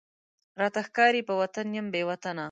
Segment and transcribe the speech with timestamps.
[0.61, 2.39] راته ښکاری په وطن یم بې وطنه،